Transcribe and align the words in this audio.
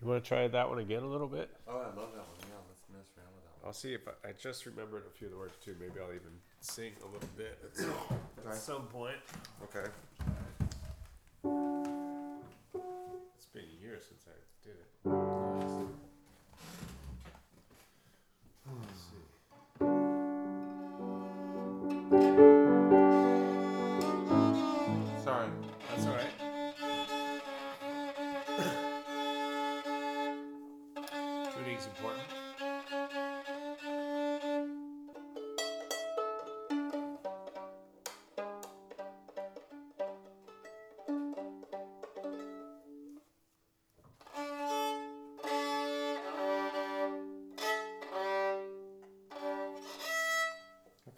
You 0.00 0.08
want 0.08 0.22
to 0.22 0.28
try 0.28 0.46
that 0.48 0.68
one 0.68 0.78
again 0.78 1.02
a 1.02 1.06
little 1.08 1.26
bit? 1.26 1.50
Oh, 1.66 1.72
I 1.72 1.86
love 1.86 2.12
that 2.14 2.26
one. 2.26 2.38
Yeah, 2.40 2.54
let's 2.68 2.84
mess 2.92 3.10
around 3.18 3.34
with 3.34 3.44
that 3.44 3.54
one. 3.60 3.66
I'll 3.66 3.72
see 3.72 3.94
if 3.94 4.06
I, 4.06 4.28
I 4.28 4.32
just 4.40 4.64
remembered 4.66 5.02
a 5.06 5.10
few 5.16 5.26
of 5.28 5.32
the 5.32 5.38
words 5.38 5.54
too. 5.64 5.74
Maybe 5.80 6.00
I'll 6.00 6.10
even 6.14 6.38
sing 6.60 6.92
a 7.02 7.06
little 7.06 7.28
bit 7.36 7.58
at 7.64 7.76
some, 7.76 7.90
Okay. 8.38 8.48
at 8.50 8.54
some 8.56 8.82
point. 8.86 9.16
Okay. 9.64 9.88
It's 13.36 13.46
been 13.52 13.64
years 13.80 14.04
since 14.08 14.24
I 14.28 14.36
did 14.64 14.76
it. 14.76 14.88
Hmm. 15.04 15.86
Let's 22.20 22.42
see. 22.52 22.57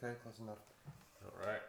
Okay, 0.02 0.14
close 0.22 0.38
enough. 0.38 0.56
All 1.22 1.46
right. 1.46 1.60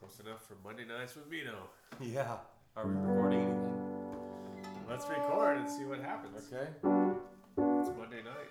Close 0.00 0.20
enough 0.24 0.46
for 0.46 0.56
Monday 0.64 0.86
nights 0.86 1.14
with 1.14 1.26
Vino. 1.26 1.68
Yeah. 2.00 2.36
Are 2.74 2.86
we 2.86 2.94
recording 2.94 3.40
anything? 3.40 4.72
Let's 4.88 5.06
record 5.06 5.58
and 5.58 5.68
see 5.68 5.84
what 5.84 6.00
happens. 6.00 6.50
Okay. 6.50 6.70
It's 7.80 7.90
Monday 7.98 8.22
night. 8.22 8.48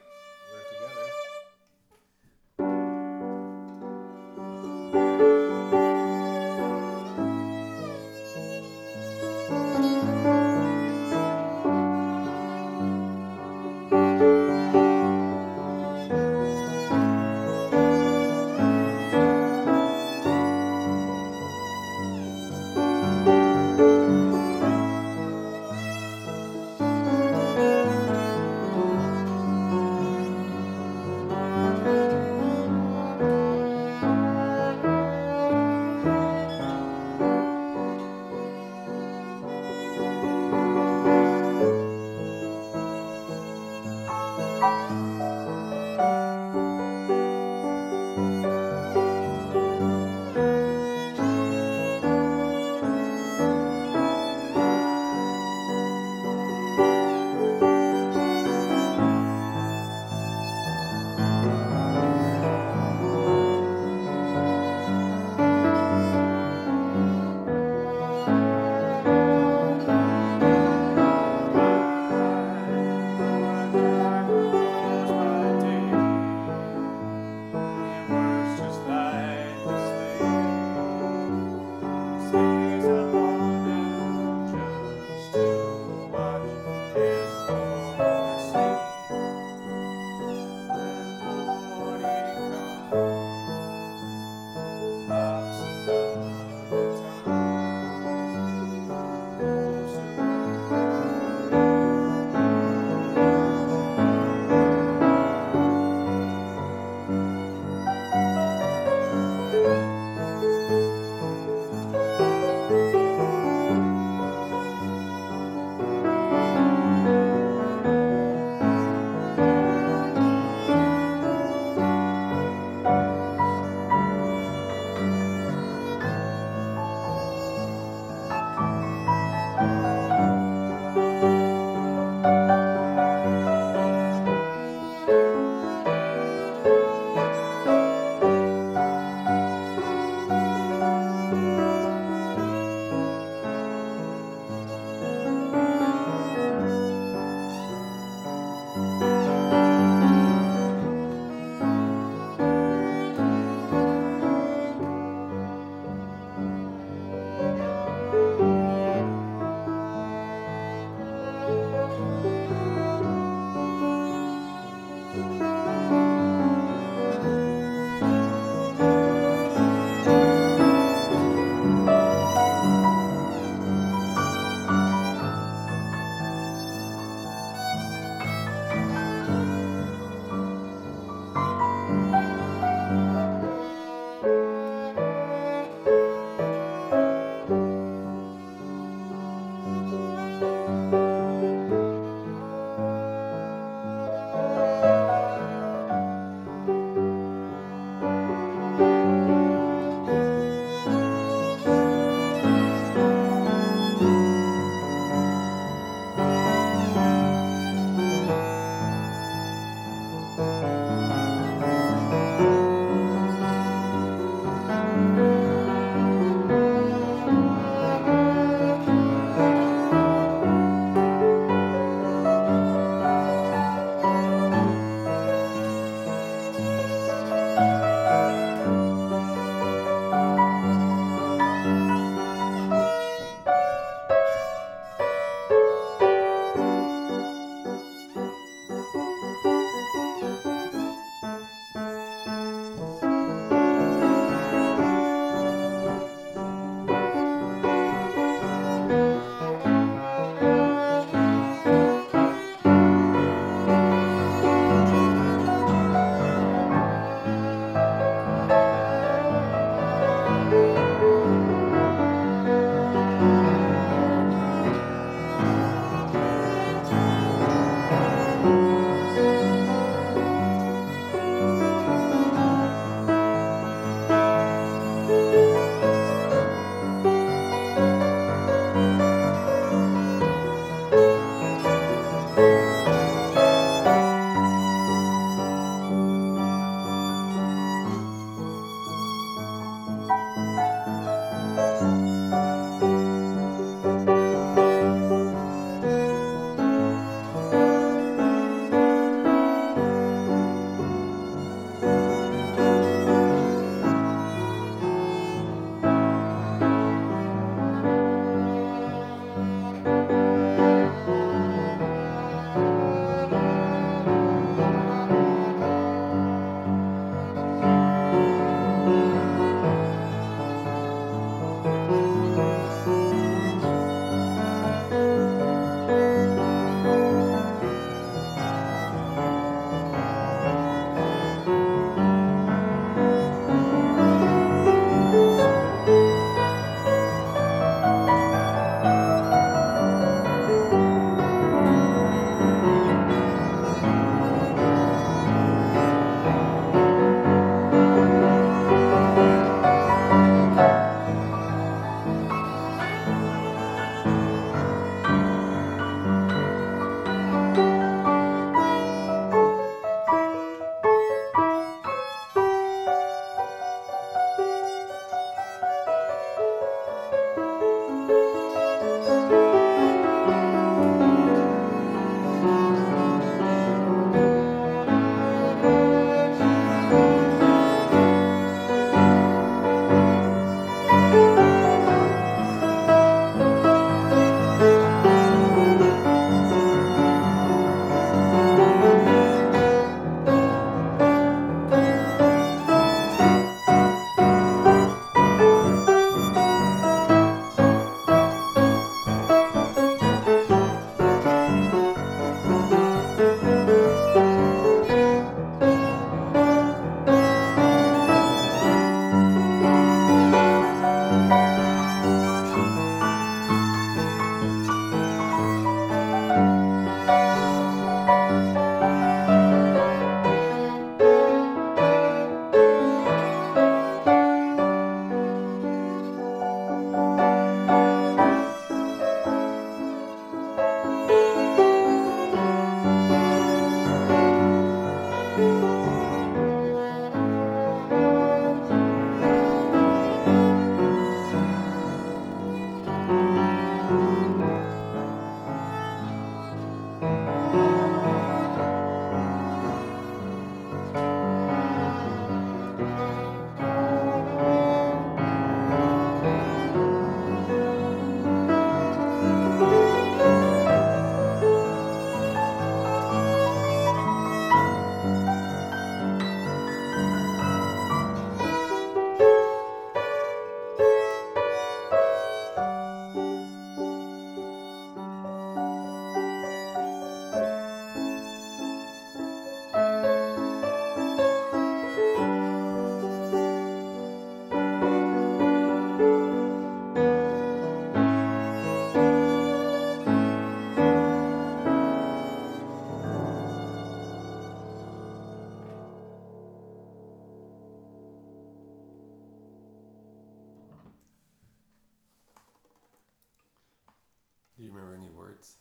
Words? 505.36 505.56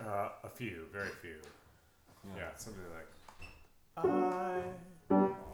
Uh, 0.00 0.28
a 0.44 0.48
few, 0.48 0.86
very 0.92 1.10
few. 1.20 1.36
Yeah, 2.36 2.54
something 2.56 2.82
like. 2.94 3.08
I 3.96 4.62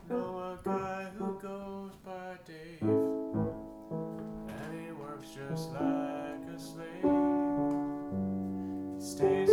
know 0.09 0.39
a 0.39 0.59
guy 0.65 1.07
who 1.17 1.39
goes 1.41 1.93
by 2.05 2.37
Dave, 2.47 2.83
and 2.83 4.71
he 4.75 4.93
works 4.93 5.29
just 5.35 5.73
like 5.73 6.47
a 6.55 6.59
slave. 6.59 7.05
He 8.97 9.05
stays 9.05 9.48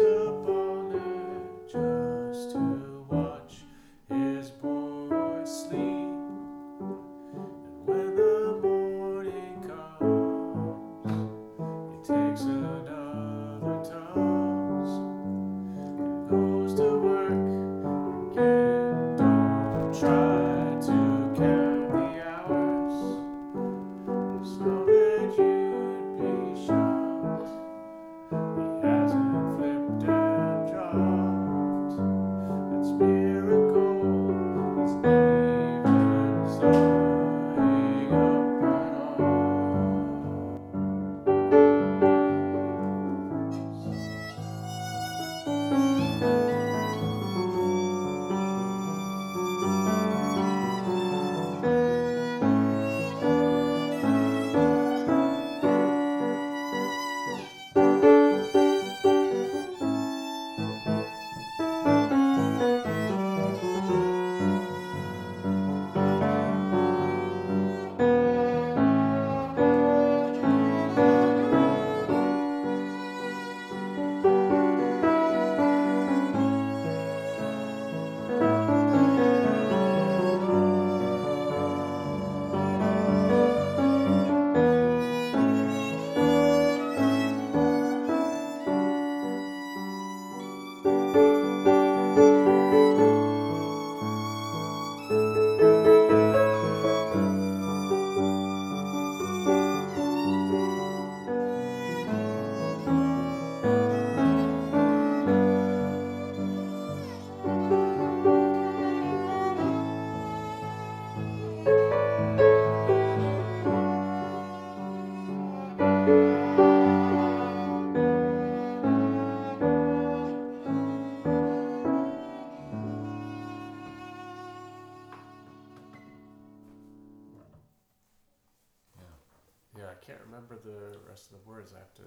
remember 130.26 130.58
the 130.64 130.98
rest 131.08 131.32
of 131.32 131.38
the 131.38 131.50
words. 131.50 131.74
I 131.76 131.80
have 131.80 131.94
to. 131.96 132.04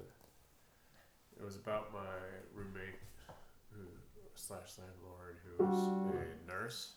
It 1.38 1.44
was 1.44 1.56
about 1.56 1.92
my 1.92 2.18
roommate, 2.52 2.98
who 3.70 3.82
slash 4.34 4.78
landlord, 4.78 5.38
who 5.44 5.64
was 5.64 5.86
a 5.86 6.48
nurse. 6.50 6.94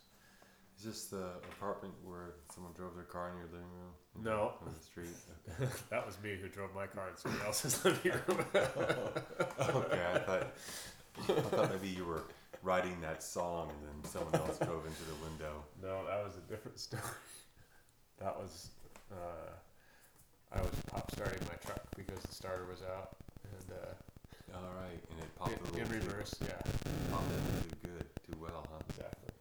Is 0.77 0.85
this 0.85 1.05
the 1.05 1.25
apartment 1.57 1.93
where 2.03 2.33
someone 2.53 2.73
drove 2.73 2.95
their 2.95 3.03
car 3.03 3.29
in 3.29 3.37
your 3.37 3.45
living 3.45 3.69
room? 3.69 4.23
No. 4.23 4.53
On 4.65 4.73
the 4.73 4.83
street? 4.83 5.69
that 5.89 6.05
was 6.05 6.17
me 6.23 6.37
who 6.41 6.47
drove 6.47 6.73
my 6.73 6.87
car 6.87 7.09
in 7.09 7.17
someone 7.17 7.41
else's 7.45 7.83
living 7.85 8.13
room. 8.27 8.45
okay, 8.55 10.05
I 10.15 10.19
thought, 10.19 10.53
I 11.29 11.41
thought 11.41 11.71
maybe 11.71 11.89
you 11.89 12.05
were 12.05 12.23
writing 12.63 12.99
that 13.01 13.21
song 13.21 13.69
and 13.69 14.03
then 14.03 14.11
someone 14.11 14.33
else 14.35 14.57
drove 14.57 14.85
into 14.85 15.03
the 15.03 15.15
window. 15.23 15.63
no, 15.83 16.05
that 16.07 16.23
was 16.23 16.37
a 16.37 16.49
different 16.49 16.79
story. 16.79 17.03
That 18.19 18.37
was. 18.37 18.69
Uh, 19.11 19.49
I 20.53 20.61
was 20.61 20.69
pop 20.87 20.99
starting 21.11 21.39
my 21.47 21.55
truck 21.65 21.83
because 21.95 22.21
the 22.23 22.33
starter 22.33 22.65
was 22.65 22.81
out, 22.81 23.15
and 23.43 23.77
uh, 23.77 24.55
All 24.57 24.71
right, 24.79 24.99
and 25.11 25.19
it 25.19 25.35
popped 25.37 25.51
a 25.51 25.57
in, 25.57 25.63
little 25.65 25.79
in 25.79 25.87
too, 25.87 26.07
reverse. 26.07 26.33
Yeah, 26.41 26.53
popped 27.11 27.27
a 27.27 27.35
little 27.35 27.61
too 27.69 27.75
good, 27.83 28.05
too 28.25 28.37
well, 28.39 28.67
huh? 28.71 28.79
exactly. 28.89 29.33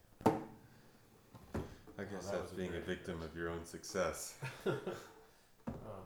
I 1.99 2.03
guess 2.03 2.25
that 2.25 2.31
that's 2.31 2.51
was 2.51 2.57
being 2.57 2.73
a 2.75 2.79
victim 2.81 3.21
of 3.21 3.35
your 3.35 3.49
own 3.49 3.65
success. 3.65 4.35
Um, 5.67 6.03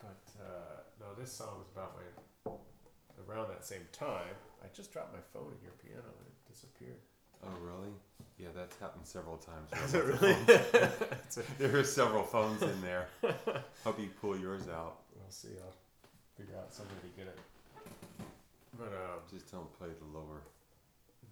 but 0.00 0.22
uh, 0.42 0.82
no, 1.00 1.06
this 1.18 1.32
song 1.32 1.58
was 1.58 1.68
about 1.72 1.94
my. 1.96 2.52
Around 3.28 3.48
that 3.48 3.64
same 3.64 3.86
time, 3.92 4.34
I 4.62 4.66
just 4.74 4.92
dropped 4.92 5.12
my 5.12 5.20
phone 5.32 5.52
in 5.54 5.62
your 5.62 5.76
piano 5.84 6.02
and 6.02 6.26
it 6.26 6.52
disappeared. 6.52 6.98
Oh, 7.44 7.48
really? 7.62 7.92
Yeah, 8.40 8.48
that's 8.54 8.76
happened 8.78 9.06
several 9.06 9.36
times. 9.36 9.70
Is 9.84 9.92
There 9.92 10.08
it 10.10 10.14
are 10.14 10.26
really? 10.26 10.36
there 11.58 11.76
are 11.78 11.84
several 11.84 12.22
phones 12.22 12.62
in 12.62 12.80
there. 12.80 13.08
Hope 13.84 13.98
you 14.00 14.08
pull 14.20 14.38
yours 14.38 14.66
out. 14.68 15.00
We'll 15.14 15.28
see. 15.30 15.48
I'll 15.62 15.74
figure 16.38 16.56
out 16.56 16.72
some 16.72 16.86
way 16.86 16.92
to 17.02 17.08
get 17.18 17.26
it. 17.28 17.38
But 18.78 18.86
um, 18.94 19.20
Just 19.30 19.50
don't 19.52 19.70
play 19.78 19.88
the 19.88 20.18
lower. 20.18 20.40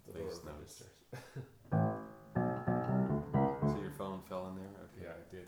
the 0.05 0.13
Bass 0.19 0.39
lower 0.45 0.53
notes. 0.59 0.83
So 3.73 3.79
your 3.81 3.91
phone 3.97 4.21
fell 4.29 4.47
in 4.49 4.55
there. 4.55 4.65
Okay. 4.85 5.03
Yeah, 5.05 5.13
I 5.17 5.35
did. 5.35 5.47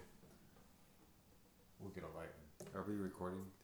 We'll 1.79 1.91
get 1.91 2.03
a 2.03 2.17
light. 2.17 2.33
Are 2.75 2.83
we 2.87 2.95
recording 2.95 3.39
this? 3.43 3.60